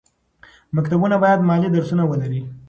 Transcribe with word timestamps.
مکتبونه 0.75 1.15
باید 1.23 1.45
مالي 1.47 1.69
درسونه 1.75 2.03
ولري. 2.07 2.41